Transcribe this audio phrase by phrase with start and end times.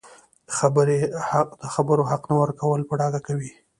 [1.61, 3.51] د خبرو حق نه ورکول په ډاګه کوي